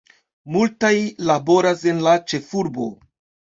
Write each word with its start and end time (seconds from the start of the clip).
Multaj 0.55 0.91
laboras 1.31 1.85
en 1.93 2.01
la 2.09 2.17
ĉefurbo. 2.35 2.91